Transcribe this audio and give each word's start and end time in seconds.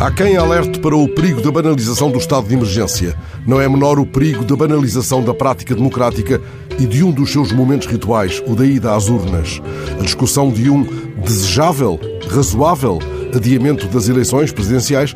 Há 0.00 0.12
quem 0.12 0.36
alerte 0.36 0.78
para 0.78 0.96
o 0.96 1.08
perigo 1.08 1.42
da 1.42 1.50
banalização 1.50 2.08
do 2.08 2.18
estado 2.18 2.46
de 2.46 2.54
emergência. 2.54 3.16
Não 3.44 3.60
é 3.60 3.68
menor 3.68 3.98
o 3.98 4.06
perigo 4.06 4.44
da 4.44 4.54
banalização 4.54 5.24
da 5.24 5.34
prática 5.34 5.74
democrática 5.74 6.40
e 6.78 6.86
de 6.86 7.02
um 7.02 7.10
dos 7.10 7.32
seus 7.32 7.50
momentos 7.50 7.88
rituais, 7.88 8.40
o 8.46 8.54
da 8.54 8.64
ida 8.64 8.94
às 8.94 9.08
urnas. 9.08 9.60
A 9.98 10.02
discussão 10.04 10.52
de 10.52 10.70
um 10.70 10.86
desejável, 11.16 11.98
razoável 12.30 13.00
adiamento 13.34 13.88
das 13.88 14.08
eleições 14.08 14.52
presidenciais 14.52 15.14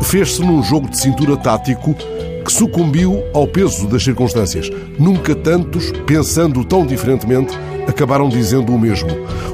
fez-se 0.00 0.40
num 0.40 0.62
jogo 0.62 0.88
de 0.88 0.98
cintura 0.98 1.36
tático 1.36 1.94
que 2.44 2.52
sucumbiu 2.52 3.24
ao 3.32 3.46
peso 3.46 3.86
das 3.86 4.04
circunstâncias. 4.04 4.70
Nunca 4.98 5.34
tantos, 5.34 5.90
pensando 6.06 6.64
tão 6.64 6.84
diferentemente, 6.84 7.58
acabaram 7.88 8.28
dizendo 8.28 8.74
o 8.74 8.78
mesmo. 8.78 9.08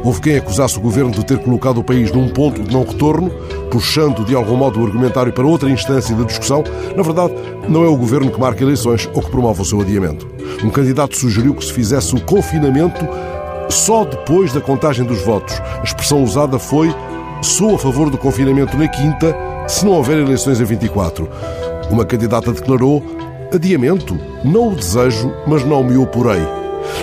Houve 0.05 0.21
quem 0.21 0.37
acusasse 0.37 0.79
o 0.79 0.81
governo 0.81 1.11
de 1.11 1.25
ter 1.25 1.39
colocado 1.39 1.79
o 1.79 1.85
país 1.85 2.11
num 2.11 2.29
ponto 2.29 2.63
de 2.63 2.73
não 2.73 2.85
retorno, 2.85 3.31
puxando 3.71 4.25
de 4.25 4.35
algum 4.35 4.57
modo 4.57 4.81
o 4.81 4.87
argumentário 4.87 5.33
para 5.33 5.47
outra 5.47 5.71
instância 5.71 6.15
da 6.17 6.25
discussão. 6.25 6.65
Na 6.97 7.03
verdade, 7.03 7.35
não 7.69 7.85
é 7.85 7.89
o 7.89 7.97
governo 7.97 8.31
que 8.31 8.41
marca 8.41 8.63
eleições 8.63 9.09
ou 9.15 9.23
que 9.23 9.31
promove 9.31 9.63
o 9.63 9.65
seu 9.65 9.81
adiamento. 9.81 10.27
Um 10.65 10.71
candidato 10.71 11.17
sugeriu 11.17 11.55
que 11.55 11.65
se 11.65 11.73
fizesse 11.73 12.15
o 12.15 12.21
confinamento 12.21 13.07
só 13.69 14.05
depois 14.05 14.53
da 14.53 14.61
contagem 14.61 15.05
dos 15.05 15.23
votos. 15.23 15.55
A 15.61 15.85
expressão 15.85 16.23
usada 16.23 16.59
foi: 16.59 16.95
sou 17.43 17.75
a 17.75 17.79
favor 17.79 18.11
do 18.11 18.19
confinamento 18.19 18.77
na 18.77 18.89
quinta, 18.89 19.37
se 19.69 19.85
não 19.85 19.93
houver 19.93 20.19
eleições 20.19 20.61
em 20.61 20.65
24. 20.65 21.29
Uma 21.91 22.05
candidata 22.05 22.53
declarou: 22.53 23.03
adiamento, 23.53 24.17
não 24.45 24.73
o 24.73 24.77
desejo, 24.77 25.33
mas 25.47 25.65
não 25.65 25.83
me 25.83 25.97
oporei. 25.97 26.41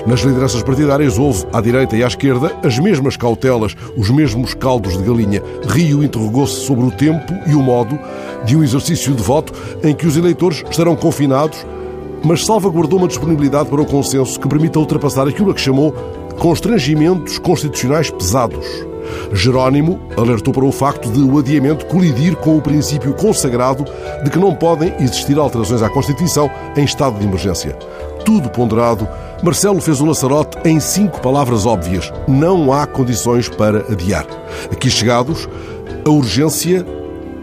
Nas 0.06 0.22
lideranças 0.22 0.64
partidárias 0.64 1.18
houve, 1.18 1.46
à 1.54 1.62
direita 1.62 1.96
e 1.96 2.04
à 2.04 2.08
esquerda, 2.08 2.56
as 2.64 2.80
mesmas 2.80 3.16
cautelas, 3.16 3.76
os 3.96 4.10
mesmos 4.10 4.54
caldos 4.54 4.98
de 4.98 5.04
galinha. 5.04 5.42
Rio 5.68 6.04
interrogou-se 6.04 6.62
sobre 6.62 6.86
o 6.86 6.92
tempo 6.92 7.34
e 7.46 7.54
o 7.54 7.62
modo 7.62 7.98
de 8.46 8.56
um 8.56 8.64
exercício 8.64 9.14
de 9.14 9.22
voto 9.22 9.54
em 9.84 9.94
que 9.94 10.08
os 10.08 10.18
eleitores 10.18 10.64
estarão 10.70 10.96
confinados, 10.96 11.66
mas 12.24 12.46
salvaguardou 12.46 13.00
uma 13.00 13.08
disponibilidade 13.08 13.70
para 13.70 13.82
o 13.82 13.86
consenso 13.86 14.40
que 14.40 14.48
permita 14.48 14.80
ultrapassar 14.80 15.28
aquilo 15.28 15.52
a 15.52 15.54
que 15.54 15.62
chamou 15.62 15.92
constrangimentos 16.40 17.38
constitucionais 17.40 18.10
pesados. 18.10 18.66
Jerónimo 19.34 20.00
alertou 20.18 20.54
para 20.54 20.66
o 20.66 20.72
facto 20.72 21.10
de 21.12 21.22
o 21.22 21.38
adiamento 21.38 21.86
colidir 21.86 22.36
com 22.36 22.58
o 22.58 22.62
princípio 22.62 23.14
consagrado 23.14 23.86
de 24.24 24.30
que 24.30 24.40
não 24.40 24.56
podem 24.56 24.94
existir 25.00 25.38
alterações 25.38 25.82
à 25.82 25.90
Constituição 25.90 26.50
em 26.76 26.84
estado 26.84 27.20
de 27.20 27.26
emergência. 27.26 27.78
Tudo 28.26 28.50
ponderado, 28.50 29.08
Marcelo 29.42 29.80
fez 29.80 30.02
o 30.02 30.06
laçarote 30.06 30.58
em 30.68 30.80
cinco 30.80 31.22
palavras 31.22 31.66
óbvias: 31.66 32.12
não 32.28 32.74
há 32.74 32.86
condições 32.86 33.48
para 33.48 33.80
adiar. 33.92 34.26
Aqui 34.72 34.90
chegados, 34.90 35.48
a 36.06 36.10
urgência, 36.10 36.86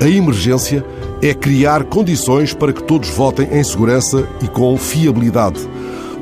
a 0.01 0.09
emergência, 0.09 0.85
é 1.23 1.33
criar 1.33 1.85
condições 1.85 2.53
para 2.53 2.73
que 2.73 2.83
todos 2.83 3.09
votem 3.09 3.48
em 3.51 3.65
segurança 3.65 4.29
e 4.42 4.48
com 4.48 4.77
fiabilidade. 4.77 5.61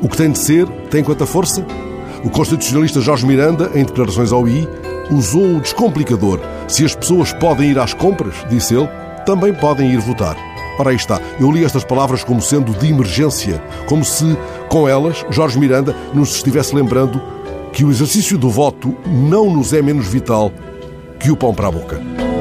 O 0.00 0.08
que 0.08 0.16
tem 0.16 0.30
de 0.30 0.38
ser 0.38 0.68
tem 0.90 1.02
quanta 1.02 1.26
força? 1.26 1.64
O 2.24 2.30
constitucionalista 2.30 3.00
Jorge 3.00 3.26
Miranda, 3.26 3.70
em 3.74 3.84
declarações 3.84 4.32
ao 4.32 4.46
I, 4.46 4.68
usou 5.12 5.56
o 5.56 5.60
descomplicador. 5.60 6.40
Se 6.68 6.84
as 6.84 6.94
pessoas 6.94 7.32
podem 7.32 7.70
ir 7.70 7.78
às 7.78 7.94
compras, 7.94 8.34
disse 8.48 8.74
ele, 8.74 8.88
também 9.26 9.52
podem 9.52 9.90
ir 9.90 9.98
votar. 9.98 10.36
Ora, 10.78 10.90
aí 10.90 10.96
está. 10.96 11.20
Eu 11.38 11.50
li 11.50 11.64
estas 11.64 11.84
palavras 11.84 12.24
como 12.24 12.40
sendo 12.40 12.72
de 12.72 12.88
emergência, 12.88 13.62
como 13.86 14.04
se, 14.04 14.36
com 14.68 14.88
elas, 14.88 15.24
Jorge 15.30 15.58
Miranda 15.58 15.94
nos 16.14 16.34
estivesse 16.36 16.74
lembrando 16.74 17.22
que 17.72 17.84
o 17.84 17.90
exercício 17.90 18.38
do 18.38 18.50
voto 18.50 18.94
não 19.06 19.50
nos 19.50 19.72
é 19.72 19.82
menos 19.82 20.06
vital 20.06 20.52
que 21.18 21.30
o 21.30 21.36
pão 21.36 21.54
para 21.54 21.68
a 21.68 21.70
boca. 21.70 22.31